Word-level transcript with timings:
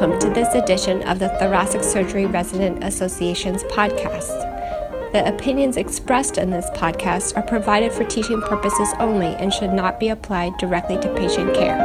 welcome 0.00 0.18
to 0.18 0.30
this 0.30 0.54
edition 0.54 1.02
of 1.02 1.18
the 1.18 1.28
Thoracic 1.38 1.82
Surgery 1.82 2.24
Resident 2.24 2.82
Association's 2.82 3.64
podcast. 3.64 5.12
The 5.12 5.28
opinions 5.28 5.76
expressed 5.76 6.38
in 6.38 6.48
this 6.48 6.70
podcast 6.70 7.36
are 7.36 7.42
provided 7.42 7.92
for 7.92 8.04
teaching 8.04 8.40
purposes 8.40 8.88
only 8.98 9.26
and 9.26 9.52
should 9.52 9.74
not 9.74 10.00
be 10.00 10.08
applied 10.08 10.56
directly 10.56 10.96
to 11.00 11.14
patient 11.16 11.52
care. 11.52 11.76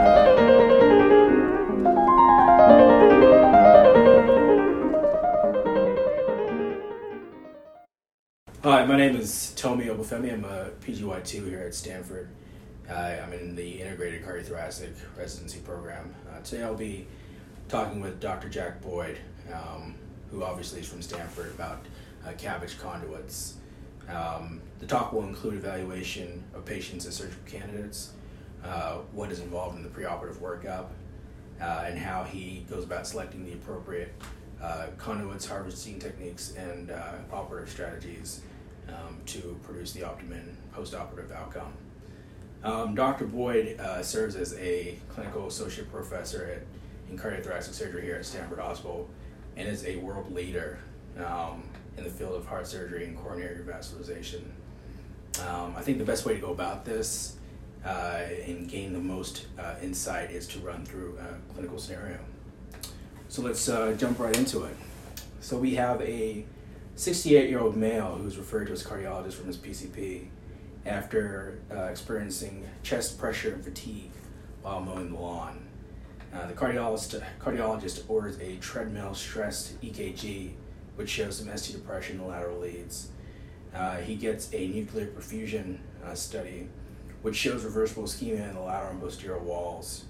Hi, 8.63 8.85
my 8.85 8.95
name 8.95 9.17
is 9.17 9.51
Tomi 9.57 9.87
Obafemi. 9.87 10.31
I'm 10.31 10.45
a 10.45 10.69
PGY2 10.79 11.49
here 11.49 11.63
at 11.67 11.75
Stanford. 11.75 12.29
Uh, 12.89 12.93
I'm 12.93 13.33
in 13.33 13.55
the 13.55 13.81
Integrated 13.81 14.23
Cardiothoracic 14.23 14.93
Residency 15.17 15.59
Program. 15.59 16.15
Uh, 16.31 16.39
today 16.43 16.63
I'll 16.63 16.75
be 16.75 17.07
talking 17.67 18.01
with 18.01 18.19
Dr. 18.19 18.49
Jack 18.49 18.81
Boyd, 18.81 19.17
um, 19.53 19.95
who 20.31 20.43
obviously 20.43 20.81
is 20.81 20.87
from 20.87 21.01
Stanford, 21.01 21.51
about 21.53 21.85
uh, 22.25 22.31
CABG 22.31 22.79
conduits. 22.79 23.55
Um, 24.09 24.61
the 24.79 24.85
talk 24.85 25.13
will 25.13 25.23
include 25.23 25.55
evaluation 25.55 26.43
of 26.53 26.65
patients 26.65 27.05
as 27.05 27.15
surgical 27.15 27.43
candidates, 27.45 28.11
uh, 28.63 28.97
what 29.13 29.31
is 29.31 29.39
involved 29.39 29.77
in 29.77 29.83
the 29.83 29.89
preoperative 29.89 30.37
workup, 30.37 30.87
uh, 31.61 31.85
and 31.87 31.97
how 31.97 32.23
he 32.23 32.65
goes 32.69 32.83
about 32.83 33.07
selecting 33.07 33.45
the 33.45 33.53
appropriate 33.53 34.13
uh, 34.61 34.87
conduits, 34.97 35.45
harvesting 35.45 35.99
techniques, 35.99 36.53
and 36.55 36.91
operative 37.31 37.69
strategies 37.69 38.41
um, 38.89 39.19
to 39.25 39.57
produce 39.63 39.91
the 39.93 40.03
optimum 40.03 40.57
postoperative 40.75 41.31
outcome. 41.31 41.73
Um, 42.63 42.95
Dr. 42.95 43.25
Boyd 43.25 43.79
uh, 43.79 44.01
serves 44.01 44.35
as 44.35 44.55
a 44.55 44.97
clinical 45.09 45.47
associate 45.47 45.91
professor 45.91 46.45
at, 46.45 46.63
in 47.09 47.17
cardiothoracic 47.17 47.73
surgery 47.73 48.03
here 48.03 48.15
at 48.15 48.25
Stanford 48.25 48.59
Hospital 48.59 49.09
and 49.57 49.67
is 49.67 49.85
a 49.85 49.97
world 49.97 50.33
leader 50.33 50.79
um, 51.17 51.63
in 51.97 52.03
the 52.03 52.09
field 52.09 52.35
of 52.35 52.45
heart 52.45 52.67
surgery 52.67 53.05
and 53.05 53.17
coronary 53.17 53.57
revascularization. 53.57 54.41
Um, 55.47 55.73
I 55.77 55.81
think 55.81 55.97
the 55.97 56.05
best 56.05 56.25
way 56.25 56.35
to 56.35 56.41
go 56.41 56.51
about 56.51 56.85
this 56.85 57.35
uh, 57.85 58.21
and 58.47 58.67
gain 58.67 58.93
the 58.93 58.99
most 58.99 59.45
uh, 59.59 59.75
insight 59.81 60.31
is 60.31 60.47
to 60.47 60.59
run 60.59 60.85
through 60.85 61.17
a 61.19 61.53
clinical 61.53 61.77
scenario. 61.77 62.19
So 63.27 63.41
let's 63.41 63.67
uh, 63.69 63.93
jump 63.97 64.19
right 64.19 64.35
into 64.35 64.63
it. 64.63 64.75
So 65.41 65.57
we 65.57 65.75
have 65.75 66.01
a 66.01 66.45
68 66.95 67.49
year 67.49 67.59
old 67.59 67.75
male 67.75 68.17
who's 68.21 68.37
referred 68.37 68.67
to 68.67 68.73
as 68.73 68.83
cardiologist 68.83 69.33
from 69.33 69.47
his 69.47 69.57
PCP 69.57 70.27
after 70.85 71.59
uh, 71.71 71.83
experiencing 71.83 72.65
chest 72.83 73.17
pressure 73.17 73.53
and 73.53 73.63
fatigue 73.63 74.11
while 74.61 74.81
mowing 74.81 75.11
the 75.11 75.19
lawn. 75.19 75.65
Uh, 76.35 76.45
the 76.47 76.53
cardiologist, 76.53 77.23
cardiologist 77.39 78.03
orders 78.09 78.37
a 78.39 78.57
treadmill 78.57 79.13
stressed 79.13 79.79
EKG, 79.81 80.51
which 80.95 81.09
shows 81.09 81.37
some 81.37 81.55
ST 81.55 81.77
depression 81.77 82.17
in 82.17 82.21
the 82.21 82.27
lateral 82.27 82.59
leads. 82.59 83.09
Uh, 83.73 83.97
he 83.97 84.15
gets 84.15 84.53
a 84.53 84.67
nuclear 84.67 85.07
perfusion 85.07 85.77
uh, 86.03 86.13
study, 86.13 86.67
which 87.21 87.37
shows 87.37 87.63
reversible 87.63 88.03
ischemia 88.03 88.49
in 88.49 88.53
the 88.53 88.59
lateral 88.59 88.91
and 88.91 89.01
posterior 89.01 89.39
walls. 89.39 90.05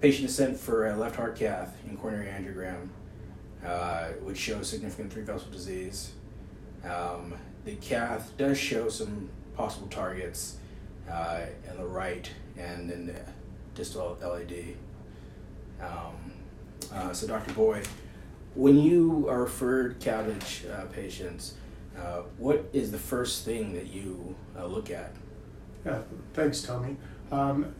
Patient 0.00 0.28
is 0.28 0.34
sent 0.34 0.58
for 0.58 0.88
a 0.88 0.96
left 0.96 1.16
heart 1.16 1.36
cath 1.36 1.76
and 1.86 2.00
coronary 2.00 2.26
angiogram, 2.26 2.88
uh, 3.64 4.08
which 4.22 4.38
shows 4.38 4.68
significant 4.68 5.12
three 5.12 5.22
vessel 5.22 5.50
disease. 5.52 6.12
Um, 6.84 7.34
the 7.64 7.76
cath 7.76 8.36
does 8.36 8.58
show 8.58 8.88
some 8.88 9.28
possible 9.56 9.86
targets 9.88 10.56
uh, 11.08 11.42
in 11.68 11.76
the 11.76 11.86
right 11.86 12.28
and 12.56 12.90
in 12.90 13.06
the 13.06 13.20
distal 13.74 14.18
LAD. 14.20 14.74
Um, 15.82 16.32
uh, 16.92 17.12
so, 17.12 17.26
Dr. 17.26 17.52
Boyd, 17.54 17.86
when 18.54 18.78
you 18.78 19.26
are 19.28 19.42
referred 19.42 20.00
CABG 20.00 20.70
uh, 20.70 20.86
patients, 20.86 21.54
uh, 21.96 22.22
what 22.38 22.68
is 22.72 22.90
the 22.90 22.98
first 22.98 23.44
thing 23.44 23.72
that 23.74 23.88
you 23.88 24.34
uh, 24.58 24.66
look 24.66 24.90
at? 24.90 25.14
Yeah, 25.84 26.00
thanks, 26.34 26.62
Tomi. 26.62 26.96
Um, 27.30 27.74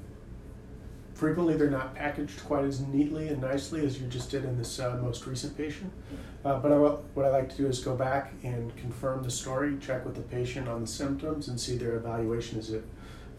frequently, 1.15 1.57
they're 1.57 1.71
not 1.71 1.95
packaged 1.95 2.45
quite 2.45 2.65
as 2.65 2.81
neatly 2.81 3.29
and 3.29 3.41
nicely 3.41 3.85
as 3.85 4.01
you 4.01 4.07
just 4.09 4.31
did 4.31 4.45
in 4.45 4.57
this 4.57 4.79
uh, 4.79 4.99
most 5.03 5.27
recent 5.27 5.57
patient. 5.57 5.93
Uh, 6.45 6.59
but 6.59 6.73
I, 6.73 6.77
what 6.77 7.27
I 7.27 7.29
like 7.29 7.51
to 7.51 7.57
do 7.57 7.67
is 7.67 7.81
go 7.81 7.95
back 7.95 8.33
and 8.43 8.75
confirm 8.77 9.23
the 9.23 9.31
story, 9.31 9.77
check 9.81 10.05
with 10.05 10.15
the 10.15 10.23
patient 10.23 10.69
on 10.69 10.81
the 10.81 10.87
symptoms, 10.87 11.49
and 11.49 11.61
see 11.61 11.77
their 11.77 11.97
evaluation 11.97 12.59
as 12.59 12.71
it 12.71 12.85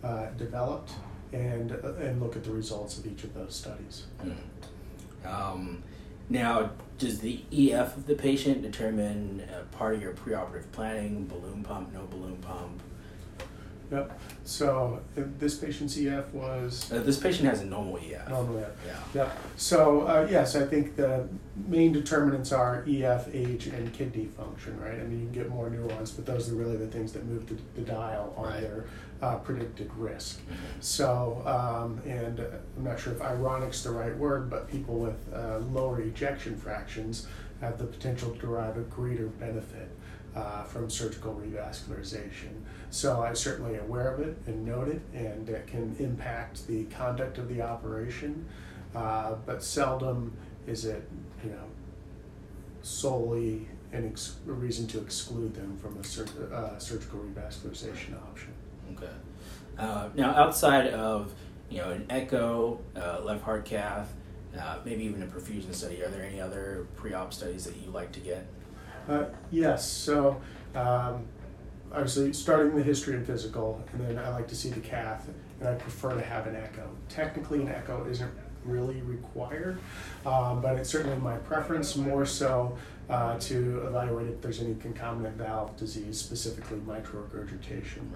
uh, 0.03 0.27
developed, 0.37 0.91
and 1.33 1.71
uh, 1.71 1.93
and 1.95 2.21
look 2.21 2.35
at 2.35 2.43
the 2.43 2.51
results 2.51 2.97
of 2.97 3.05
each 3.05 3.23
of 3.23 3.33
those 3.33 3.55
studies. 3.55 4.05
Mm. 4.23 4.35
Um, 5.25 5.83
now, 6.29 6.71
does 6.97 7.19
the 7.19 7.43
EF 7.51 7.97
of 7.97 8.05
the 8.05 8.15
patient 8.15 8.61
determine 8.61 9.47
uh, 9.53 9.63
part 9.75 9.95
of 9.95 10.01
your 10.01 10.13
preoperative 10.13 10.71
planning? 10.71 11.27
Balloon 11.27 11.63
pump, 11.63 11.93
no 11.93 12.05
balloon 12.09 12.37
pump? 12.37 12.81
Yep. 13.91 14.19
So 14.45 15.01
this 15.15 15.55
patient's 15.55 15.97
EF 15.97 16.33
was. 16.33 16.91
Uh, 16.91 16.99
this 16.99 17.19
patient 17.19 17.49
has 17.49 17.61
a 17.61 17.65
normal 17.65 17.97
EF. 17.97 18.29
Normal 18.29 18.59
EF. 18.59 18.71
Yeah. 18.85 18.99
Yeah. 19.13 19.31
So 19.57 20.01
uh, 20.01 20.27
yes, 20.29 20.55
I 20.55 20.65
think 20.65 20.95
the 20.95 21.27
main 21.67 21.91
determinants 21.91 22.53
are 22.53 22.85
EF, 22.87 23.27
age, 23.33 23.67
and 23.67 23.93
kidney 23.93 24.25
function, 24.25 24.79
right? 24.79 24.93
I 24.93 25.03
mean, 25.03 25.19
you 25.19 25.25
can 25.25 25.33
get 25.33 25.49
more 25.49 25.69
nuance, 25.69 26.11
but 26.11 26.25
those 26.25 26.49
are 26.49 26.55
really 26.55 26.77
the 26.77 26.87
things 26.87 27.11
that 27.11 27.25
move 27.25 27.47
the, 27.47 27.57
the 27.79 27.81
dial 27.81 28.33
on 28.37 28.45
right. 28.45 28.61
their 28.61 28.85
uh, 29.21 29.35
predicted 29.37 29.93
risk. 29.95 30.39
Mm-hmm. 30.39 30.55
So, 30.79 31.41
um, 31.45 32.01
and 32.09 32.39
I'm 32.39 32.83
not 32.83 32.99
sure 32.99 33.13
if 33.13 33.21
ironic's 33.21 33.83
the 33.83 33.91
right 33.91 34.15
word, 34.15 34.49
but 34.49 34.71
people 34.71 34.95
with 34.95 35.33
uh, 35.33 35.59
lower 35.59 35.99
ejection 35.99 36.57
fractions 36.57 37.27
have 37.59 37.77
the 37.77 37.85
potential 37.85 38.31
to 38.31 38.39
derive 38.39 38.77
a 38.77 38.81
greater 38.81 39.27
benefit 39.27 39.89
uh, 40.35 40.63
from 40.63 40.89
surgical 40.89 41.33
revascularization. 41.33 42.51
So 42.89 43.23
I'm 43.23 43.35
certainly 43.35 43.77
aware 43.77 44.13
of 44.13 44.19
it 44.21 44.37
and 44.47 44.65
note 44.65 44.87
it, 44.87 45.01
and 45.13 45.47
it 45.49 45.67
can 45.67 45.95
impact 45.99 46.67
the 46.67 46.85
conduct 46.85 47.37
of 47.37 47.49
the 47.49 47.61
operation, 47.61 48.47
uh, 48.95 49.35
but 49.45 49.63
seldom 49.63 50.33
is 50.67 50.85
it, 50.85 51.07
you 51.43 51.51
know, 51.51 51.63
solely 52.81 53.67
ex- 53.93 54.37
a 54.47 54.51
reason 54.51 54.87
to 54.87 54.99
exclude 54.99 55.53
them 55.53 55.77
from 55.77 55.97
a 55.97 56.03
sur- 56.03 56.25
uh, 56.53 56.77
surgical 56.79 57.19
revascularization 57.19 58.15
option. 58.29 58.53
Okay. 58.93 59.11
Uh, 59.77 60.09
now, 60.15 60.31
outside 60.31 60.87
of 60.87 61.33
you 61.69 61.77
know 61.77 61.91
an 61.91 62.05
echo, 62.09 62.79
uh, 62.95 63.21
left 63.23 63.43
heart 63.43 63.65
cath, 63.65 64.13
uh, 64.59 64.77
maybe 64.83 65.05
even 65.05 65.23
a 65.23 65.25
perfusion 65.25 65.73
study, 65.73 66.03
are 66.03 66.09
there 66.09 66.23
any 66.23 66.41
other 66.41 66.87
pre-op 66.95 67.33
studies 67.33 67.65
that 67.65 67.77
you 67.77 67.89
like 67.91 68.11
to 68.11 68.19
get? 68.19 68.45
Uh, 69.07 69.25
yes. 69.51 69.87
So, 69.89 70.41
um, 70.75 71.25
obviously, 71.91 72.33
starting 72.33 72.75
the 72.75 72.83
history 72.83 73.15
and 73.15 73.25
physical, 73.25 73.83
and 73.93 74.07
then 74.07 74.17
I 74.17 74.29
like 74.29 74.47
to 74.49 74.55
see 74.55 74.69
the 74.69 74.79
cath, 74.79 75.27
and 75.59 75.69
I 75.69 75.75
prefer 75.75 76.13
to 76.13 76.21
have 76.21 76.47
an 76.47 76.55
echo. 76.55 76.89
Technically, 77.09 77.61
an 77.61 77.69
echo 77.69 78.07
isn't 78.09 78.31
really 78.63 79.01
required, 79.01 79.79
um, 80.25 80.61
but 80.61 80.77
it's 80.77 80.89
certainly 80.89 81.17
my 81.17 81.35
preference 81.37 81.95
more 81.95 82.25
so 82.25 82.77
uh, 83.09 83.37
to 83.39 83.83
evaluate 83.87 84.27
if 84.27 84.41
there's 84.41 84.61
any 84.61 84.75
concomitant 84.75 85.35
valve 85.35 85.75
disease, 85.77 86.19
specifically 86.19 86.77
mitral 86.85 87.23
regurgitation. 87.23 88.11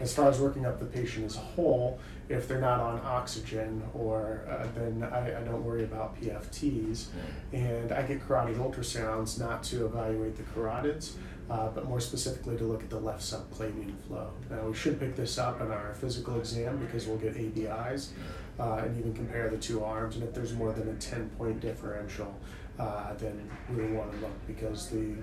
As 0.00 0.14
far 0.14 0.28
as 0.28 0.40
working 0.40 0.66
up 0.66 0.80
the 0.80 0.86
patient 0.86 1.24
as 1.26 1.36
a 1.36 1.40
whole, 1.40 1.98
if 2.28 2.48
they're 2.48 2.60
not 2.60 2.80
on 2.80 3.00
oxygen, 3.04 3.82
or 3.94 4.44
uh, 4.48 4.66
then 4.74 5.06
I, 5.12 5.40
I, 5.40 5.44
don't 5.44 5.62
worry 5.62 5.84
about 5.84 6.20
PFTs, 6.20 7.06
and 7.52 7.92
I 7.92 8.02
get 8.02 8.26
carotid 8.26 8.56
ultrasounds 8.56 9.38
not 9.38 9.62
to 9.64 9.86
evaluate 9.86 10.36
the 10.36 10.42
carotids, 10.42 11.12
uh, 11.50 11.68
but 11.68 11.86
more 11.86 12.00
specifically 12.00 12.56
to 12.56 12.64
look 12.64 12.82
at 12.82 12.90
the 12.90 12.98
left 12.98 13.22
subclavian 13.22 13.94
flow. 14.06 14.30
Now 14.50 14.66
we 14.66 14.74
should 14.74 14.98
pick 14.98 15.16
this 15.16 15.36
up 15.36 15.60
in 15.60 15.70
our 15.70 15.94
physical 15.94 16.38
exam 16.38 16.78
because 16.78 17.06
we'll 17.06 17.18
get 17.18 17.36
ABIs 17.36 18.12
uh, 18.58 18.82
and 18.84 18.98
even 18.98 19.12
compare 19.12 19.50
the 19.50 19.58
two 19.58 19.84
arms, 19.84 20.16
and 20.16 20.24
if 20.24 20.32
there's 20.32 20.54
more 20.54 20.72
than 20.72 20.88
a 20.88 20.94
10 20.94 21.28
point 21.30 21.60
differential, 21.60 22.34
uh, 22.78 23.12
then 23.14 23.50
we 23.76 23.86
want 23.88 24.10
to 24.12 24.18
look 24.18 24.46
because 24.46 24.88
the 24.88 25.14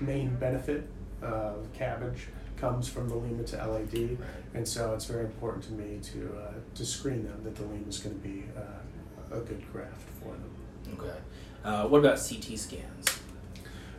main 0.00 0.34
benefit 0.36 0.86
of 1.22 1.66
CABG 1.72 2.18
comes 2.56 2.88
from 2.88 3.08
the 3.08 3.14
lima 3.14 3.44
to 3.44 3.56
LAD, 3.56 4.18
and 4.54 4.66
so 4.66 4.94
it's 4.94 5.04
very 5.04 5.24
important 5.24 5.64
to 5.64 5.72
me 5.72 5.98
to 6.00 6.36
uh, 6.38 6.52
to 6.74 6.84
screen 6.84 7.24
them 7.24 7.42
that 7.44 7.56
the 7.56 7.62
lima 7.64 7.88
is 7.88 7.98
going 7.98 8.20
to 8.20 8.28
be 8.28 8.44
uh, 8.56 9.36
a 9.36 9.40
good 9.40 9.62
graft 9.72 10.08
for 10.20 10.30
them. 10.30 10.50
Okay. 10.98 11.18
Uh, 11.64 11.86
what 11.88 11.98
about 11.98 12.16
CT 12.16 12.58
scans? 12.58 13.20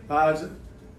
Uh, 0.10 0.48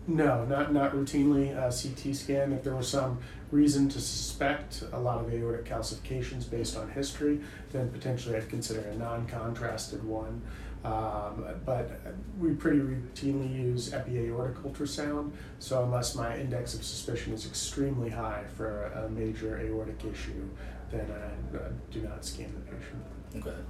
no, 0.06 0.44
not 0.44 0.72
not 0.72 0.92
routinely 0.92 1.56
uh, 1.56 1.70
CT 1.70 2.14
scan. 2.14 2.52
If 2.52 2.62
there 2.62 2.74
was 2.74 2.88
some 2.88 3.18
reason 3.50 3.88
to 3.88 4.00
suspect 4.00 4.82
a 4.92 5.00
lot 5.00 5.24
of 5.24 5.32
aortic 5.32 5.64
calcifications 5.64 6.48
based 6.50 6.76
on 6.76 6.90
history, 6.90 7.40
then 7.72 7.90
potentially 7.90 8.36
I'd 8.36 8.48
consider 8.48 8.80
a 8.80 8.94
non-contrasted 8.96 10.04
one. 10.04 10.42
Um, 10.84 11.44
but 11.66 12.00
we 12.38 12.52
pretty 12.52 12.78
routinely 12.78 13.52
use 13.52 13.90
epiaortic 13.90 14.62
ultrasound. 14.62 15.32
So 15.58 15.82
unless 15.82 16.14
my 16.14 16.38
index 16.38 16.74
of 16.74 16.84
suspicion 16.84 17.32
is 17.32 17.46
extremely 17.46 18.10
high 18.10 18.44
for 18.56 18.84
a 18.84 19.08
major 19.08 19.58
aortic 19.58 20.04
issue, 20.04 20.48
then 20.90 21.06
I, 21.10 21.58
do 21.92 22.00
not 22.00 22.24
scan 22.24 22.52
the 22.54 22.72
patient. 22.72 23.02
Okay. 23.36 23.60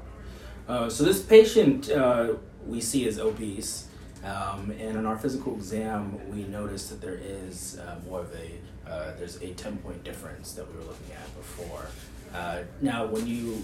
Uh, 0.68 0.88
so 0.90 1.02
this 1.02 1.22
patient 1.22 1.90
uh, 1.90 2.34
we 2.66 2.80
see 2.80 3.06
is 3.06 3.18
obese, 3.18 3.88
um, 4.22 4.70
and 4.78 4.98
in 4.98 5.06
our 5.06 5.16
physical 5.16 5.54
exam 5.54 6.18
we 6.30 6.44
noticed 6.44 6.90
that 6.90 7.00
there 7.00 7.18
is 7.20 7.78
uh, 7.78 7.96
more 8.06 8.20
of 8.20 8.32
a 8.34 8.90
uh, 8.90 9.16
there's 9.18 9.36
a 9.36 9.48
ten 9.54 9.76
point 9.78 10.04
difference 10.04 10.52
that 10.52 10.66
we 10.70 10.74
were 10.78 10.84
looking 10.84 11.12
at 11.12 11.36
before. 11.36 11.86
Uh, 12.34 12.58
now, 12.82 13.06
when 13.06 13.26
you 13.26 13.62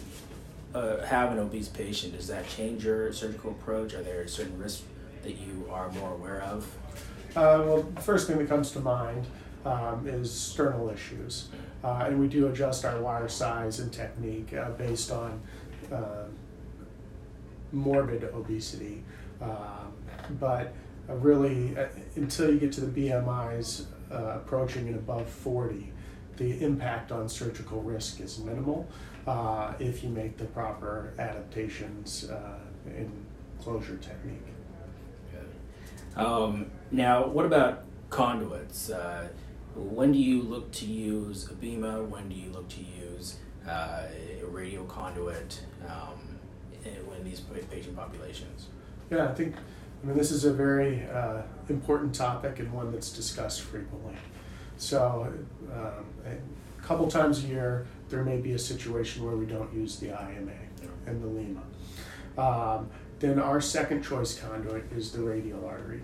uh, 0.75 1.05
have 1.07 1.33
an 1.33 1.39
obese 1.39 1.69
patient, 1.69 2.17
does 2.17 2.27
that 2.29 2.49
change 2.49 2.85
your 2.85 3.13
surgical 3.13 3.51
approach? 3.53 3.95
Are 3.95 4.03
there 4.03 4.27
certain 4.27 4.59
risks 4.59 4.83
that 5.23 5.39
you 5.39 5.69
are 5.71 5.91
more 5.93 6.13
aware 6.13 6.43
of? 6.43 6.71
well, 7.35 7.83
the 7.83 8.01
first 8.01 8.29
thing 8.29 8.39
that 8.39 8.49
comes 8.49 8.71
to 8.73 8.81
mind 8.81 9.27
um, 9.65 10.07
is 10.07 10.33
sternal 10.33 10.91
issues. 10.91 11.49
Uh, 11.83 12.05
and 12.07 12.19
we 12.19 12.29
do 12.29 12.49
adjust 12.49 12.85
our 12.85 13.01
wire 13.01 13.29
size 13.29 13.79
and 13.81 13.93
technique 13.93 14.55
uh, 14.55 14.71
based 14.71 15.11
on 15.11 15.41
uh, 15.93 16.25
morbid 17.73 18.25
obesity. 18.33 19.03
Um, 19.43 19.93
but 20.41 20.73
really, 21.09 21.77
uh, 21.77 21.87
until 22.17 22.53
you 22.53 22.59
get 22.59 22.73
to 22.73 22.81
the 22.81 23.09
BMIs 23.09 23.85
uh, 24.11 24.37
approaching 24.37 24.89
and 24.89 24.97
above 24.97 25.29
40, 25.29 25.93
the 26.37 26.65
impact 26.65 27.13
on 27.13 27.29
surgical 27.29 27.83
risk 27.83 28.21
is 28.21 28.39
minimal 28.39 28.89
uh, 29.27 29.73
if 29.79 30.03
you 30.03 30.11
make 30.11 30.37
the 30.37 30.45
proper 30.47 31.13
adaptations 31.19 32.31
in 32.87 33.11
closure 33.61 33.97
technique. 33.97 34.43
Um, 36.17 36.71
now, 36.93 37.27
what 37.27 37.45
about 37.45 37.85
conduits? 38.11 38.91
when 39.75 40.13
do 40.13 40.19
you 40.19 40.43
look 40.43 40.71
to 40.73 40.87
use 40.87 41.51
a 41.51 41.55
BIMA? 41.55 42.07
When 42.09 42.29
do 42.29 42.35
you 42.35 42.51
look 42.51 42.69
to 42.71 42.81
use 42.81 43.39
uh, 43.69 44.03
a 44.41 44.47
radio 44.47 44.85
conduit 44.85 45.61
um, 45.89 46.39
in 46.85 47.25
these 47.25 47.41
patient 47.71 47.97
populations? 47.97 48.69
Yeah, 49.11 49.29
I 49.29 49.35
think, 49.35 49.57
I 50.03 50.07
mean, 50.07 50.17
this 50.17 50.31
is 50.31 50.45
a 50.45 50.53
very 50.53 51.07
uh, 51.09 51.43
important 51.69 52.15
topic 52.15 52.59
and 52.59 52.73
one 52.73 52.93
that's 52.93 53.11
discussed 53.11 53.63
frequently. 53.63 54.15
So, 54.77 55.33
um, 55.73 56.05
couple 56.85 57.09
times 57.11 57.45
a 57.45 57.47
year, 57.47 57.87
there 58.11 58.25
may 58.25 58.37
be 58.39 58.53
a 58.53 58.59
situation 58.59 59.25
where 59.25 59.37
we 59.37 59.47
don't 59.47 59.73
use 59.75 59.99
the 59.99 60.09
IMA 60.09 60.53
and 61.07 61.23
the 61.23 61.27
Lima. 61.27 61.63
Um, 62.37 62.91
then 63.21 63.39
our 63.39 63.61
second 63.61 64.03
choice 64.03 64.39
conduit 64.39 64.85
is 64.93 65.13
the 65.13 65.23
radial 65.23 65.65
artery. 65.67 66.03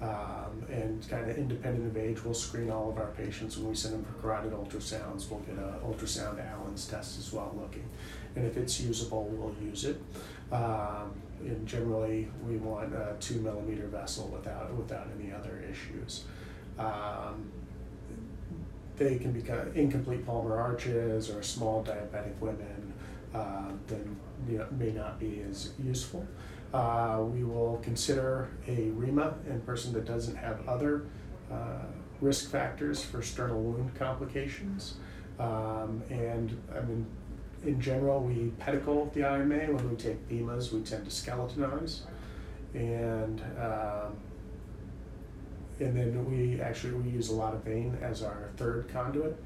Um, 0.00 0.64
and 0.70 1.08
kind 1.08 1.28
of 1.28 1.36
independent 1.36 1.88
of 1.88 1.96
age, 1.96 2.24
we'll 2.24 2.34
screen 2.34 2.70
all 2.70 2.88
of 2.88 2.98
our 2.98 3.08
patients 3.08 3.58
when 3.58 3.68
we 3.68 3.74
send 3.74 3.94
them 3.94 4.04
for 4.04 4.12
carotid 4.20 4.52
ultrasounds. 4.52 5.28
We'll 5.28 5.40
get 5.40 5.56
an 5.56 5.74
ultrasound 5.84 6.40
Allen's 6.52 6.86
test 6.86 7.18
as 7.18 7.32
well 7.32 7.52
looking. 7.60 7.88
And 8.36 8.46
if 8.46 8.56
it's 8.56 8.80
usable, 8.80 9.24
we'll 9.24 9.54
use 9.60 9.84
it. 9.84 10.00
Um, 10.52 11.20
and 11.40 11.66
generally, 11.66 12.28
we 12.46 12.56
want 12.58 12.94
a 12.94 13.16
two 13.18 13.40
millimeter 13.40 13.86
vessel 13.88 14.28
without, 14.28 14.72
without 14.74 15.08
any 15.18 15.32
other 15.32 15.62
issues. 15.68 16.24
Um, 16.78 17.50
they 18.98 19.18
can 19.18 19.32
become 19.32 19.70
incomplete 19.74 20.26
palmar 20.26 20.58
arches 20.58 21.30
or 21.30 21.42
small 21.42 21.84
diabetic 21.84 22.36
women, 22.40 22.92
uh, 23.34 23.70
then 23.86 24.16
you 24.48 24.58
know, 24.58 24.66
may 24.72 24.90
not 24.90 25.18
be 25.18 25.42
as 25.48 25.72
useful. 25.82 26.26
Uh, 26.72 27.20
we 27.20 27.44
will 27.44 27.80
consider 27.82 28.48
a 28.66 28.90
RIMA 28.90 29.34
in 29.48 29.60
person 29.62 29.92
that 29.94 30.04
doesn't 30.04 30.36
have 30.36 30.66
other 30.68 31.06
uh, 31.50 31.86
risk 32.20 32.50
factors 32.50 33.02
for 33.02 33.22
sternal 33.22 33.60
wound 33.60 33.94
complications. 33.94 34.96
Um, 35.38 36.02
and 36.10 36.60
I 36.76 36.80
mean, 36.80 37.06
in 37.64 37.80
general, 37.80 38.20
we 38.20 38.52
pedicle 38.58 39.10
the 39.14 39.20
IMA. 39.20 39.72
When 39.72 39.90
we 39.90 39.96
take 39.96 40.28
BIMAs, 40.28 40.72
we 40.72 40.82
tend 40.82 41.04
to 41.04 41.10
skeletonize. 41.10 42.00
And 42.74 43.40
um, 43.58 44.16
and 45.80 45.96
then 45.96 46.30
we 46.30 46.60
actually 46.60 46.94
we 46.94 47.10
use 47.10 47.28
a 47.28 47.34
lot 47.34 47.54
of 47.54 47.62
vein 47.62 47.96
as 48.02 48.22
our 48.22 48.50
third 48.56 48.88
conduit. 48.92 49.36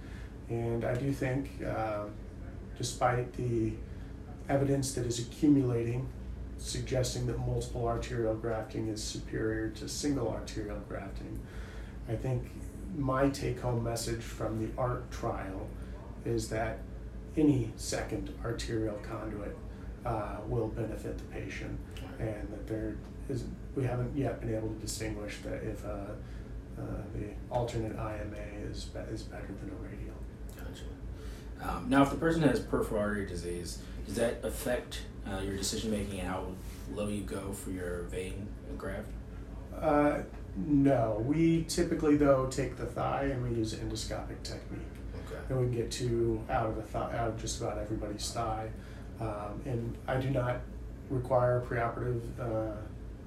And 0.49 0.85
I 0.85 0.95
do 0.95 1.13
think, 1.13 1.51
uh, 1.65 2.05
despite 2.77 3.33
the 3.35 3.73
evidence 4.49 4.93
that 4.95 5.07
is 5.07 5.19
accumulating 5.19 6.09
suggesting 6.63 7.27
that 7.27 7.39
multiple 7.39 7.87
arterial 7.87 8.35
grafting 8.35 8.89
is 8.89 9.03
superior 9.03 9.69
to 9.71 9.89
single 9.89 10.29
arterial 10.29 10.79
grafting. 10.89 11.41
I 12.09 12.15
think 12.15 12.51
my 12.97 13.29
take 13.31 13.61
home 13.61 13.83
message 13.83 14.23
from 14.23 14.65
the 14.65 14.81
ART 14.81 15.11
trial 15.11 15.67
is 16.25 16.49
that 16.51 16.79
any 17.37 17.73
second 17.77 18.33
arterial 18.45 18.97
conduit 19.03 19.57
uh, 20.05 20.37
will 20.47 20.69
benefit 20.69 21.19
the 21.19 21.25
patient, 21.25 21.79
and 22.19 22.49
that 22.51 22.67
there 22.67 22.97
is 23.33 23.45
we 23.75 23.85
haven't 23.85 24.17
yet 24.17 24.41
been 24.41 24.55
able 24.55 24.69
to 24.69 24.81
distinguish 24.81 25.39
that 25.45 25.63
if 25.65 25.85
uh, 25.85 25.89
uh, 26.79 26.83
the 27.15 27.29
alternate 27.51 27.93
IMA 27.93 28.69
is 28.71 28.85
be- 28.85 29.01
is 29.13 29.23
better 29.23 29.47
than 29.47 29.71
a 29.71 29.83
radial. 29.83 30.15
Gotcha. 30.57 31.77
Um, 31.77 31.89
now, 31.89 32.03
if 32.03 32.11
the 32.11 32.17
person 32.17 32.43
has 32.43 32.61
peripheral 32.61 33.01
artery 33.01 33.27
disease, 33.27 33.79
does 34.07 34.17
that 34.17 34.41
affect 34.45 35.03
uh, 35.27 35.41
your 35.41 35.57
decision 35.57 35.91
making 35.91 36.21
and 36.21 36.29
how 36.29 36.47
low 36.95 37.09
you 37.09 37.23
go 37.23 37.53
for 37.53 37.71
your 37.71 38.03
vein 38.03 38.49
graft? 38.77 39.09
Uh, 39.81 40.19
no, 40.57 41.23
we 41.27 41.65
typically 41.65 42.17
though 42.17 42.47
take 42.47 42.77
the 42.77 42.85
thigh 42.87 43.25
and 43.25 43.43
we 43.43 43.57
use 43.57 43.75
endoscopic 43.75 44.43
technique. 44.43 44.81
Okay. 45.27 45.41
And 45.49 45.59
we 45.61 45.67
can 45.67 45.75
get 45.75 45.91
two 45.91 46.43
out 46.51 46.67
of 46.67 46.77
the 46.77 46.83
thigh, 46.83 47.17
out 47.17 47.29
of 47.29 47.41
just 47.41 47.61
about 47.61 47.79
everybody's 47.79 48.31
thigh. 48.31 48.69
Um, 49.21 49.63
and 49.65 49.97
I 50.07 50.17
do 50.17 50.31
not 50.31 50.61
require 51.09 51.65
preoperative 51.67 52.21
uh, 52.41 52.77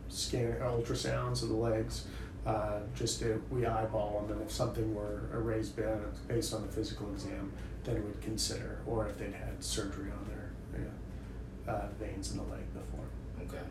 scan 0.09 0.55
ultrasounds 0.61 1.43
of 1.43 1.49
the 1.49 1.55
legs. 1.55 2.05
Uh, 2.45 2.79
just 2.93 3.23
if 3.23 3.39
we 3.49 3.65
eyeball 3.65 4.21
them, 4.21 4.37
and 4.37 4.45
if 4.45 4.51
something 4.51 4.93
were 4.93 5.21
a 5.33 5.39
raised 5.39 5.75
bed 5.75 5.99
based 6.27 6.53
on 6.53 6.61
the 6.61 6.67
physical 6.67 7.09
exam, 7.11 7.51
then 7.83 7.95
we'd 8.05 8.21
consider, 8.21 8.81
or 8.85 9.07
if 9.07 9.17
they'd 9.17 9.33
had 9.33 9.63
surgery 9.63 10.11
on 10.11 10.25
their 10.29 10.79
you 10.79 10.85
know, 10.85 11.73
uh, 11.73 11.87
veins 11.99 12.31
in 12.31 12.37
the 12.37 12.43
leg 12.43 12.61
before. 12.71 13.05
Okay. 13.41 13.65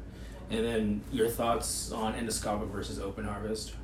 And 0.50 0.66
then 0.66 1.00
your 1.12 1.28
thoughts 1.28 1.92
on 1.92 2.14
endoscopic 2.14 2.69
versus 2.70 2.98
open 2.98 3.25
harvest? 3.25 3.75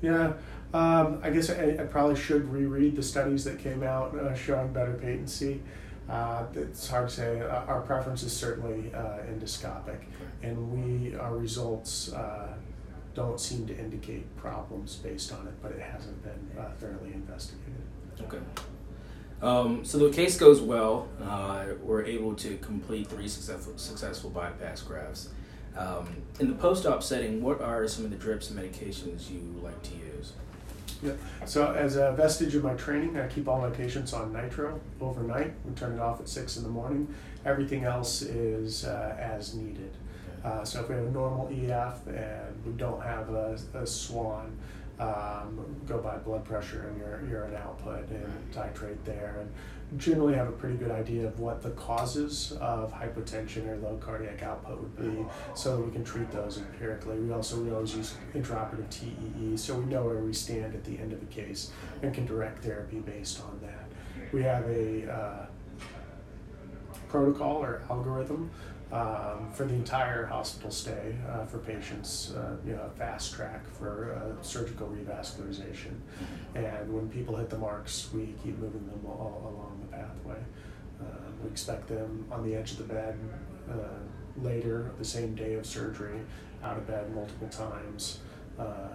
Yeah, 0.00 0.32
um, 0.74 1.20
I 1.22 1.30
guess 1.30 1.50
I, 1.50 1.76
I, 1.80 1.84
probably 1.84 2.16
should 2.16 2.52
reread 2.52 2.96
the 2.96 3.02
studies 3.02 3.44
that 3.44 3.60
came 3.60 3.82
out 3.82 4.14
uh, 4.16 4.34
showing 4.34 4.72
better 4.72 4.94
patency. 4.94 5.62
Uh, 6.08 6.44
it's 6.54 6.88
hard 6.88 7.08
to 7.08 7.14
say. 7.14 7.40
Uh, 7.40 7.64
our 7.64 7.80
preference 7.80 8.22
is 8.22 8.36
certainly 8.36 8.92
uh, 8.94 9.18
endoscopic, 9.28 10.00
and 10.42 10.70
we 10.72 11.16
our 11.16 11.36
results 11.36 12.12
uh, 12.12 12.54
don't 13.14 13.40
seem 13.40 13.66
to 13.66 13.78
indicate 13.78 14.36
problems 14.36 14.96
based 14.96 15.32
on 15.32 15.46
it, 15.46 15.54
but 15.62 15.72
it 15.72 15.80
hasn't 15.80 16.22
been 16.22 16.62
uh, 16.62 16.70
thoroughly 16.78 17.12
investigated. 17.14 17.82
Okay. 18.20 18.38
Um, 19.40 19.84
so 19.84 19.98
the 19.98 20.10
case 20.10 20.38
goes 20.38 20.60
well. 20.60 21.08
Uh, 21.22 21.66
we're 21.82 22.04
able 22.04 22.34
to 22.36 22.56
complete 22.58 23.08
three 23.08 23.28
successful, 23.28 23.76
successful 23.76 24.30
bypass 24.30 24.82
grafts. 24.82 25.30
Um, 25.76 26.22
in 26.38 26.48
the 26.48 26.54
post-op 26.54 27.02
setting, 27.02 27.42
what 27.42 27.60
are 27.60 27.86
some 27.88 28.04
of 28.04 28.10
the 28.10 28.16
drips 28.16 28.50
and 28.50 28.58
medications 28.58 29.30
you 29.30 29.60
like 29.62 29.82
to 29.82 29.94
use? 29.96 30.32
Yeah. 31.02 31.12
So 31.44 31.72
as 31.72 31.96
a 31.96 32.12
vestige 32.12 32.54
of 32.54 32.64
my 32.64 32.74
training, 32.74 33.18
I 33.18 33.26
keep 33.26 33.48
all 33.48 33.60
my 33.60 33.70
patients 33.70 34.12
on 34.12 34.32
nitro 34.32 34.80
overnight. 35.00 35.52
We 35.64 35.74
turn 35.74 35.94
it 35.94 36.00
off 36.00 36.20
at 36.20 36.28
six 36.28 36.56
in 36.56 36.62
the 36.62 36.68
morning. 36.68 37.12
Everything 37.44 37.84
else 37.84 38.22
is 38.22 38.84
uh, 38.84 39.16
as 39.18 39.54
needed. 39.54 39.92
Uh, 40.44 40.64
so 40.64 40.80
if 40.80 40.88
we 40.88 40.94
have 40.94 41.06
a 41.06 41.10
normal 41.10 41.48
EF 41.48 42.06
and 42.06 42.64
we 42.66 42.72
don't 42.72 43.02
have 43.02 43.30
a, 43.30 43.58
a 43.74 43.86
SWAN, 43.86 44.56
um, 45.00 45.58
go 45.86 45.98
by 45.98 46.16
blood 46.16 46.44
pressure 46.44 46.86
and 46.88 46.98
your 46.98 47.20
urine 47.28 47.56
output 47.56 48.08
and 48.10 48.52
titrate 48.52 49.02
there 49.04 49.38
and 49.40 50.00
generally 50.00 50.34
have 50.34 50.48
a 50.48 50.52
pretty 50.52 50.76
good 50.76 50.90
idea 50.90 51.26
of 51.26 51.38
what 51.38 51.62
the 51.62 51.70
causes 51.70 52.52
of 52.60 52.92
hypotension 52.92 53.68
or 53.68 53.76
low 53.76 53.96
cardiac 53.98 54.42
output 54.42 54.80
would 54.80 54.96
be 54.96 55.24
so 55.54 55.76
that 55.76 55.82
we 55.82 55.92
can 55.92 56.04
treat 56.04 56.30
those 56.32 56.58
empirically. 56.58 57.18
We 57.18 57.32
also 57.32 57.60
we 57.60 57.70
always 57.70 57.94
use 57.94 58.14
intraoperative 58.34 58.88
TEE 58.90 59.56
so 59.56 59.74
we 59.74 59.84
know 59.86 60.04
where 60.04 60.18
we 60.18 60.32
stand 60.32 60.74
at 60.74 60.84
the 60.84 60.98
end 60.98 61.12
of 61.12 61.20
the 61.20 61.26
case 61.26 61.70
and 62.02 62.12
can 62.12 62.26
direct 62.26 62.64
therapy 62.64 63.00
based 63.00 63.42
on 63.42 63.60
that. 63.62 63.88
We 64.32 64.42
have 64.42 64.64
a 64.68 65.12
uh, 65.12 65.46
protocol 67.08 67.62
or 67.62 67.82
algorithm 67.90 68.50
um, 68.92 69.50
for 69.52 69.64
the 69.64 69.74
entire 69.74 70.26
hospital 70.26 70.70
stay 70.70 71.16
uh, 71.28 71.44
for 71.44 71.58
patients, 71.58 72.32
uh, 72.36 72.56
you 72.64 72.72
know, 72.72 72.90
fast 72.96 73.34
track 73.34 73.66
for 73.68 74.14
uh, 74.14 74.42
surgical 74.42 74.88
revascularization. 74.88 75.94
And 76.54 76.92
when 76.92 77.08
people 77.08 77.36
hit 77.36 77.50
the 77.50 77.58
marks, 77.58 78.10
we 78.12 78.34
keep 78.42 78.58
moving 78.58 78.86
them 78.86 79.00
all 79.06 79.40
along 79.42 79.80
the 79.80 79.96
pathway. 79.96 80.38
Uh, 81.00 81.06
we 81.42 81.50
expect 81.50 81.88
them 81.88 82.24
on 82.30 82.44
the 82.48 82.54
edge 82.54 82.72
of 82.72 82.78
the 82.78 82.84
bed 82.84 83.18
uh, 83.70 83.74
later, 84.42 84.92
the 84.98 85.04
same 85.04 85.34
day 85.34 85.54
of 85.54 85.66
surgery, 85.66 86.20
out 86.62 86.76
of 86.76 86.86
bed 86.86 87.12
multiple 87.14 87.48
times. 87.48 88.20
Uh, 88.58 88.88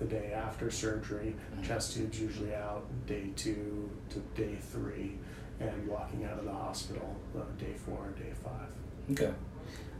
the 0.00 0.06
day 0.06 0.32
after 0.32 0.70
surgery, 0.70 1.36
chest 1.62 1.94
tubes 1.94 2.18
usually 2.18 2.54
out 2.54 2.86
day 3.06 3.28
two 3.36 3.90
to 4.08 4.18
day 4.34 4.56
three, 4.72 5.18
and 5.60 5.86
walking 5.86 6.24
out 6.24 6.38
of 6.38 6.46
the 6.46 6.52
hospital 6.52 7.16
day 7.58 7.74
four, 7.84 8.06
and 8.06 8.16
day 8.16 8.32
five. 8.42 8.70
Okay. 9.12 9.32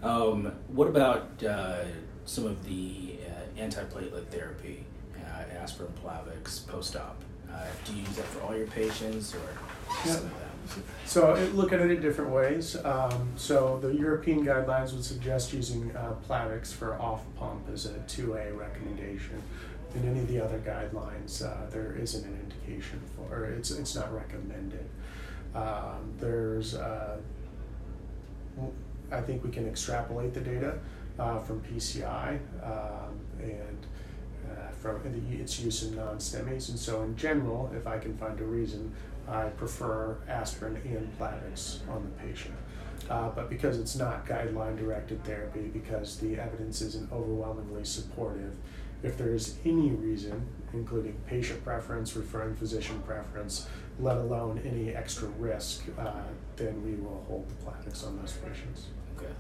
Um, 0.02 0.52
what 0.68 0.88
about 0.88 1.42
uh, 1.44 1.84
some 2.24 2.46
of 2.46 2.64
the 2.64 3.16
uh, 3.26 3.60
antiplatelet 3.60 4.26
therapy, 4.28 4.84
uh, 5.16 5.54
aspirin, 5.60 5.92
Plavix, 6.02 6.66
post-op? 6.66 7.22
Uh, 7.52 7.64
do 7.84 7.92
you 7.92 8.00
use 8.02 8.16
that 8.16 8.24
for 8.26 8.42
all 8.42 8.56
your 8.56 8.66
patients 8.68 9.34
or 9.34 9.40
Yeah. 10.06 10.12
some 10.14 10.24
of 10.26 10.30
them? 10.30 10.84
So 11.04 11.34
it, 11.34 11.54
look 11.54 11.72
at 11.72 11.80
it 11.80 11.90
in 11.90 12.00
different 12.00 12.30
ways. 12.30 12.76
Um, 12.84 13.30
so 13.36 13.78
the 13.82 13.88
European 13.92 14.44
guidelines 14.46 14.92
would 14.92 15.04
suggest 15.04 15.52
using 15.52 15.94
uh, 15.96 16.14
Plavix 16.28 16.72
for 16.72 16.94
off 17.00 17.22
pump 17.36 17.68
as 17.72 17.86
a 17.86 17.94
2A 18.06 18.56
recommendation. 18.56 19.42
In 19.96 20.06
any 20.08 20.20
of 20.20 20.28
the 20.28 20.38
other 20.42 20.60
guidelines, 20.60 21.44
uh, 21.44 21.68
there 21.70 21.96
isn't 22.00 22.24
an 22.24 22.38
indication 22.44 23.00
for, 23.16 23.34
or 23.40 23.44
it's, 23.46 23.72
it's 23.72 23.96
not 23.96 24.14
recommended. 24.14 24.88
Um, 25.54 26.12
there's, 26.18 26.74
uh, 26.74 27.16
I 29.10 29.20
think 29.20 29.44
we 29.44 29.50
can 29.50 29.66
extrapolate 29.68 30.34
the 30.34 30.40
data 30.40 30.78
uh, 31.18 31.38
from 31.40 31.60
PCI 31.62 32.38
um, 32.62 33.20
and 33.40 33.86
uh, 34.50 34.70
from 34.80 35.00
the, 35.02 35.36
its 35.36 35.60
use 35.60 35.82
in 35.82 35.96
non-STEMIs. 35.96 36.70
And 36.70 36.78
so, 36.78 37.02
in 37.02 37.16
general, 37.16 37.70
if 37.76 37.86
I 37.86 37.98
can 37.98 38.16
find 38.16 38.38
a 38.40 38.44
reason, 38.44 38.92
I 39.28 39.44
prefer 39.44 40.16
aspirin 40.28 40.76
and 40.76 41.18
Plavix 41.18 41.88
on 41.88 42.02
the 42.02 42.24
patient. 42.24 42.54
Uh, 43.08 43.28
but 43.30 43.48
because 43.48 43.78
it's 43.78 43.96
not 43.96 44.26
guideline 44.26 44.78
directed 44.78 45.24
therapy, 45.24 45.68
because 45.72 46.18
the 46.18 46.38
evidence 46.38 46.80
isn't 46.80 47.10
overwhelmingly 47.12 47.84
supportive, 47.84 48.54
if 49.02 49.16
there 49.16 49.34
is 49.34 49.56
any 49.64 49.90
reason, 49.90 50.46
including 50.72 51.14
patient 51.26 51.64
preference, 51.64 52.14
referring 52.14 52.54
physician 52.54 53.00
preference, 53.00 53.66
let 54.00 54.16
alone 54.16 54.60
any 54.64 54.94
extra 54.94 55.28
risk, 55.38 55.84
uh, 55.98 56.12
then 56.56 56.82
we 56.84 56.94
will 56.94 57.24
hold 57.28 57.48
the 57.48 57.54
Plavix 57.64 58.06
on 58.06 58.18
those 58.18 58.32
patients. 58.32 58.86
Okay. 59.16 59.32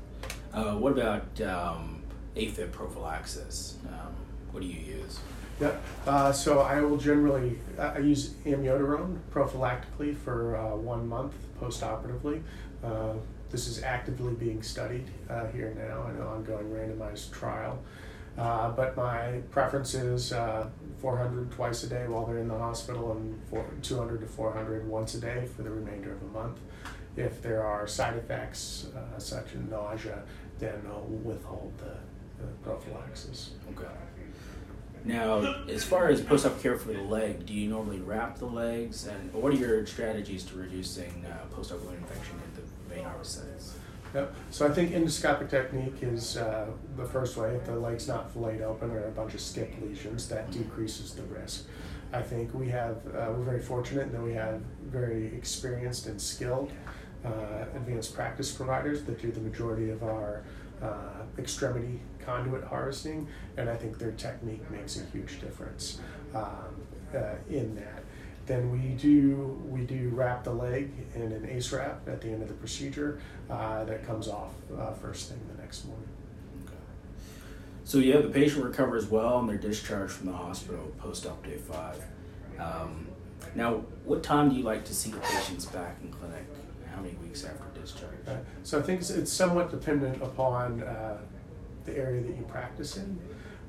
Uh, 0.52 0.76
what 0.76 0.92
about 0.92 1.40
um, 1.40 2.02
AFib 2.36 2.72
prophylaxis? 2.72 3.76
Um, 3.88 4.14
what 4.52 4.60
do 4.60 4.66
you 4.66 4.80
use? 4.80 5.18
Yeah, 5.60 5.76
uh, 6.06 6.32
so 6.32 6.60
I 6.60 6.80
will 6.80 6.96
generally, 6.96 7.58
I 7.78 7.82
I 7.82 7.98
use 7.98 8.30
amiodarone 8.46 9.18
prophylactically 9.30 10.16
for 10.16 10.56
uh, 10.56 10.74
one 10.74 11.06
month 11.06 11.34
postoperatively. 11.60 12.42
Uh, 12.82 13.14
this 13.50 13.66
is 13.66 13.82
actively 13.82 14.32
being 14.34 14.62
studied 14.62 15.10
uh, 15.28 15.46
here 15.48 15.74
now 15.76 16.08
in 16.08 16.16
an 16.16 16.22
ongoing 16.22 16.70
randomized 16.70 17.32
trial. 17.32 17.82
Uh, 18.38 18.70
but 18.70 18.96
my 18.96 19.40
preference 19.50 19.92
is 19.94 20.32
uh, 20.32 20.66
400 21.00 21.50
twice 21.50 21.82
a 21.82 21.86
day 21.88 22.06
while 22.06 22.26
they're 22.26 22.38
in 22.38 22.48
the 22.48 22.58
hospital 22.58 23.12
and 23.12 23.40
four, 23.48 23.64
200 23.82 24.20
to 24.20 24.26
400 24.26 24.86
once 24.86 25.14
a 25.14 25.20
day 25.20 25.46
for 25.56 25.62
the 25.62 25.70
remainder 25.70 26.12
of 26.12 26.22
a 26.22 26.26
month. 26.26 26.58
If 27.16 27.42
there 27.42 27.64
are 27.64 27.86
side 27.86 28.16
effects 28.16 28.86
uh, 28.96 29.18
such 29.18 29.54
as 29.54 29.60
nausea, 29.68 30.22
then 30.58 30.82
I'll 30.88 31.00
withhold 31.02 31.72
the, 31.78 31.96
the 32.42 32.50
prophylaxis. 32.62 33.50
Okay. 33.72 33.86
Now, 35.04 35.64
as 35.68 35.82
far 35.82 36.08
as 36.08 36.20
post-op 36.20 36.60
care 36.60 36.76
for 36.76 36.92
the 36.92 37.00
leg, 37.00 37.46
do 37.46 37.54
you 37.54 37.70
normally 37.70 38.00
wrap 38.00 38.38
the 38.38 38.46
legs, 38.46 39.06
and 39.06 39.32
what 39.32 39.52
are 39.52 39.56
your 39.56 39.86
strategies 39.86 40.44
to 40.44 40.56
reducing 40.56 41.24
uh, 41.24 41.46
post-op 41.54 41.80
wound 41.80 41.96
infection 41.96 42.36
at 42.44 42.54
the 42.54 42.94
vein 42.94 43.04
harvest? 43.04 43.40
Yep. 44.14 44.34
So 44.50 44.66
I 44.66 44.70
think 44.70 44.90
endoscopic 44.90 45.50
technique 45.50 45.98
is 46.02 46.36
uh, 46.36 46.66
the 46.96 47.04
first 47.04 47.36
way. 47.36 47.54
If 47.54 47.66
the 47.66 47.76
leg's 47.76 48.08
not 48.08 48.32
filleted 48.32 48.62
open 48.62 48.90
or 48.90 49.06
a 49.06 49.10
bunch 49.10 49.34
of 49.34 49.40
skip 49.40 49.72
lesions, 49.80 50.28
that 50.28 50.50
decreases 50.50 51.14
the 51.14 51.22
risk. 51.22 51.66
I 52.12 52.22
think 52.22 52.52
we 52.52 52.68
have 52.70 52.96
uh, 53.06 53.30
we're 53.30 53.44
very 53.44 53.60
fortunate 53.60 54.10
that 54.10 54.20
we 54.20 54.32
have 54.32 54.60
very 54.86 55.26
experienced 55.26 56.06
and 56.06 56.20
skilled 56.20 56.72
uh, 57.24 57.66
advanced 57.76 58.14
practice 58.14 58.50
providers 58.50 59.04
that 59.04 59.20
do 59.20 59.30
the 59.30 59.40
majority 59.40 59.90
of 59.90 60.02
our 60.02 60.42
uh, 60.82 61.22
extremity 61.38 62.00
conduit 62.24 62.64
harvesting, 62.64 63.28
and 63.56 63.68
I 63.68 63.76
think 63.76 63.98
their 63.98 64.12
technique 64.12 64.68
makes 64.70 64.98
a 64.98 65.04
huge 65.06 65.40
difference 65.40 66.00
um, 66.34 66.74
uh, 67.14 67.34
in 67.48 67.76
that. 67.76 68.02
Then 68.50 68.72
we 68.72 68.96
do 68.96 69.62
we 69.68 69.82
do 69.82 70.10
wrap 70.12 70.42
the 70.42 70.52
leg 70.52 70.90
in 71.14 71.22
an 71.22 71.48
ACE 71.48 71.70
wrap 71.72 72.00
at 72.08 72.20
the 72.20 72.30
end 72.30 72.42
of 72.42 72.48
the 72.48 72.54
procedure 72.54 73.20
uh, 73.48 73.84
that 73.84 74.04
comes 74.04 74.26
off 74.26 74.50
uh, 74.76 74.90
first 74.94 75.28
thing 75.28 75.38
the 75.54 75.62
next 75.62 75.84
morning. 75.84 76.08
Okay. 76.64 76.74
So 77.84 77.98
yeah, 77.98 78.16
the 78.16 78.28
patient 78.28 78.64
recovers 78.64 79.06
well 79.06 79.38
and 79.38 79.48
they're 79.48 79.56
discharged 79.56 80.14
from 80.14 80.26
the 80.26 80.32
hospital 80.32 80.90
post-op 80.98 81.44
day 81.44 81.58
five. 81.58 82.02
Um, 82.58 83.06
now, 83.54 83.84
what 84.04 84.24
time 84.24 84.48
do 84.48 84.56
you 84.56 84.64
like 84.64 84.84
to 84.86 84.94
see 84.96 85.12
the 85.12 85.20
patients 85.20 85.66
back 85.66 85.98
in 86.02 86.10
clinic? 86.10 86.44
How 86.92 87.02
many 87.02 87.14
weeks 87.22 87.44
after 87.44 87.80
discharge? 87.80 88.18
Uh, 88.26 88.38
so 88.64 88.80
I 88.80 88.82
think 88.82 89.00
it's, 89.00 89.10
it's 89.10 89.32
somewhat 89.32 89.70
dependent 89.70 90.20
upon 90.20 90.82
uh, 90.82 91.18
the 91.84 91.96
area 91.96 92.20
that 92.20 92.36
you 92.36 92.44
practice 92.48 92.96
in. 92.96 93.16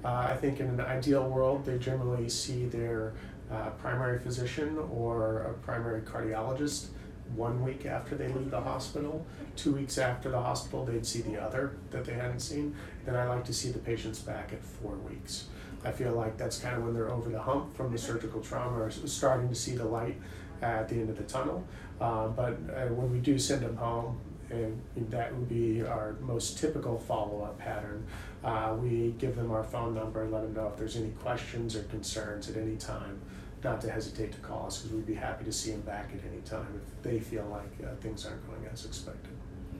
Uh, 0.03 0.29
I 0.31 0.37
think 0.37 0.59
in 0.59 0.65
an 0.65 0.81
ideal 0.81 1.29
world, 1.29 1.65
they 1.65 1.77
generally 1.77 2.29
see 2.29 2.65
their 2.65 3.13
uh, 3.51 3.69
primary 3.71 4.19
physician 4.19 4.77
or 4.91 5.43
a 5.43 5.53
primary 5.65 6.01
cardiologist 6.01 6.87
one 7.35 7.63
week 7.63 7.85
after 7.85 8.15
they 8.15 8.27
leave 8.27 8.51
the 8.51 8.61
hospital. 8.61 9.25
Two 9.55 9.73
weeks 9.73 9.97
after 9.97 10.29
the 10.29 10.39
hospital, 10.39 10.85
they'd 10.85 11.05
see 11.05 11.21
the 11.21 11.41
other 11.41 11.77
that 11.91 12.05
they 12.05 12.13
hadn't 12.13 12.39
seen. 12.39 12.75
Then 13.05 13.15
I 13.15 13.25
like 13.27 13.45
to 13.45 13.53
see 13.53 13.69
the 13.69 13.79
patients 13.79 14.19
back 14.19 14.51
at 14.53 14.63
four 14.63 14.95
weeks. 14.95 15.47
I 15.83 15.91
feel 15.91 16.13
like 16.13 16.37
that's 16.37 16.59
kind 16.59 16.75
of 16.75 16.83
when 16.83 16.93
they're 16.93 17.11
over 17.11 17.29
the 17.29 17.41
hump 17.41 17.75
from 17.75 17.91
the 17.91 17.97
surgical 17.97 18.41
trauma 18.41 18.79
or 18.81 18.91
starting 18.91 19.49
to 19.49 19.55
see 19.55 19.75
the 19.75 19.85
light 19.85 20.15
at 20.61 20.87
the 20.89 20.95
end 20.95 21.09
of 21.09 21.17
the 21.17 21.23
tunnel. 21.23 21.65
Uh, 21.99 22.27
but 22.27 22.53
uh, 22.75 22.87
when 22.93 23.11
we 23.11 23.19
do 23.19 23.37
send 23.39 23.61
them 23.61 23.75
home, 23.77 24.19
and 24.51 24.81
that 25.09 25.33
would 25.33 25.47
be 25.47 25.81
our 25.81 26.15
most 26.21 26.57
typical 26.57 26.97
follow-up 26.99 27.57
pattern. 27.57 28.05
Uh, 28.43 28.75
we 28.79 29.15
give 29.17 29.35
them 29.35 29.51
our 29.51 29.63
phone 29.63 29.93
number 29.93 30.23
and 30.23 30.31
let 30.31 30.41
them 30.41 30.53
know 30.53 30.67
if 30.67 30.77
there's 30.77 30.97
any 30.97 31.11
questions 31.11 31.75
or 31.75 31.83
concerns 31.83 32.49
at 32.49 32.57
any 32.57 32.75
time, 32.75 33.21
not 33.63 33.81
to 33.81 33.91
hesitate 33.91 34.31
to 34.31 34.39
call 34.39 34.67
us 34.67 34.79
because 34.79 34.95
we'd 34.95 35.05
be 35.05 35.13
happy 35.13 35.45
to 35.45 35.51
see 35.51 35.71
them 35.71 35.81
back 35.81 36.09
at 36.13 36.19
any 36.31 36.41
time 36.41 36.67
if 36.75 37.03
they 37.03 37.19
feel 37.19 37.45
like 37.51 37.87
uh, 37.87 37.95
things 38.01 38.25
aren't 38.25 38.45
going 38.47 38.65
as 38.71 38.85
expected. 38.85 39.33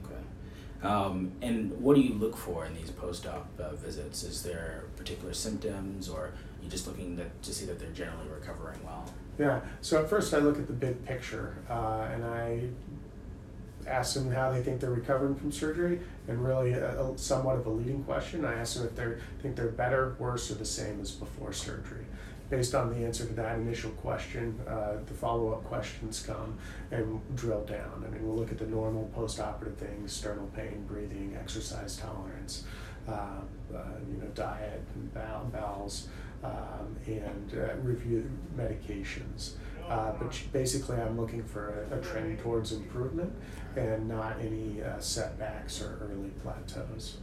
Okay. 0.04 0.86
Um, 0.88 1.32
and 1.42 1.72
what 1.80 1.94
do 1.96 2.00
you 2.00 2.14
look 2.14 2.36
for 2.36 2.64
in 2.64 2.74
these 2.74 2.90
post-op 2.90 3.48
uh, 3.58 3.74
visits? 3.74 4.22
Is 4.22 4.42
there 4.42 4.84
particular 4.96 5.34
symptoms, 5.34 6.08
or 6.08 6.32
you 6.62 6.68
just 6.68 6.86
looking 6.86 7.16
to, 7.16 7.26
to 7.42 7.54
see 7.54 7.66
that 7.66 7.78
they're 7.78 7.90
generally 7.90 8.28
recovering 8.28 8.78
well? 8.84 9.04
Yeah. 9.38 9.60
So 9.80 10.00
at 10.00 10.08
first, 10.08 10.32
I 10.34 10.38
look 10.38 10.58
at 10.58 10.66
the 10.66 10.72
big 10.72 11.04
picture, 11.04 11.56
uh, 11.68 12.08
and 12.12 12.24
I 12.24 12.68
ask 13.86 14.14
them 14.14 14.30
how 14.30 14.52
they 14.52 14.62
think 14.62 14.80
they're 14.80 14.90
recovering 14.90 15.34
from 15.34 15.50
surgery, 15.50 16.00
and 16.28 16.44
really 16.44 16.72
a, 16.72 17.02
a 17.02 17.18
somewhat 17.18 17.56
of 17.56 17.66
a 17.66 17.70
leading 17.70 18.04
question. 18.04 18.44
I 18.44 18.54
ask 18.54 18.76
them 18.76 18.86
if 18.86 18.94
they 18.94 19.14
think 19.40 19.56
they're 19.56 19.68
better, 19.68 20.14
worse, 20.20 20.50
or 20.50 20.54
the 20.54 20.64
same 20.64 21.00
as 21.00 21.10
before 21.10 21.52
surgery. 21.52 22.04
Based 22.52 22.74
on 22.74 22.90
the 22.90 23.06
answer 23.06 23.24
to 23.24 23.32
that 23.32 23.56
initial 23.56 23.92
question, 23.92 24.60
uh, 24.68 24.96
the 25.06 25.14
follow-up 25.14 25.64
questions 25.64 26.22
come 26.26 26.58
and 26.90 27.18
drill 27.34 27.64
down. 27.64 28.04
I 28.06 28.10
mean, 28.10 28.26
we'll 28.26 28.36
look 28.36 28.52
at 28.52 28.58
the 28.58 28.66
normal 28.66 29.10
post-operative 29.14 29.78
things: 29.78 30.12
sternal 30.12 30.48
pain, 30.54 30.84
breathing, 30.86 31.34
exercise 31.40 31.96
tolerance, 31.96 32.64
uh, 33.08 33.12
uh, 33.74 33.78
you 34.06 34.18
know, 34.18 34.28
diet, 34.34 34.82
and 34.94 35.14
bowel, 35.14 35.46
bowels, 35.46 36.08
um, 36.44 36.94
and 37.06 37.54
uh, 37.54 37.74
review 37.76 38.30
medications. 38.54 39.52
Uh, 39.88 40.12
but 40.20 40.38
basically, 40.52 41.00
I'm 41.00 41.18
looking 41.18 41.44
for 41.44 41.86
a, 41.90 41.96
a 41.96 42.02
trend 42.02 42.38
towards 42.40 42.72
improvement 42.72 43.32
and 43.76 44.06
not 44.06 44.38
any 44.40 44.82
uh, 44.82 45.00
setbacks 45.00 45.80
or 45.80 45.98
early 46.02 46.32
plateaus. 46.42 47.16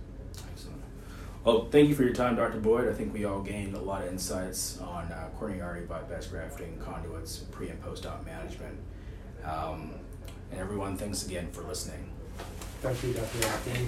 Well, 1.43 1.69
thank 1.71 1.87
you 1.87 1.95
for 1.95 2.03
your 2.03 2.13
time, 2.13 2.35
Dr. 2.35 2.59
Boyd. 2.59 2.89
I 2.89 2.93
think 2.93 3.13
we 3.13 3.23
all 3.23 3.41
gained 3.41 3.73
a 3.73 3.79
lot 3.79 4.01
of 4.01 4.09
insights 4.09 4.79
on 4.81 5.05
uh, 5.05 5.29
coronary 5.37 5.85
bypass 5.85 6.27
grafting, 6.27 6.77
conduits, 6.79 7.37
pre 7.51 7.69
and 7.69 7.81
post 7.81 8.05
op 8.05 8.25
management. 8.25 8.77
Um, 9.45 9.93
and 10.51 10.59
everyone, 10.59 10.97
thanks 10.97 11.25
again 11.25 11.49
for 11.51 11.61
listening. 11.63 12.11
Thank 12.81 13.01
you, 13.03 13.13
Dr. 13.13 13.47
Anthony. 13.47 13.87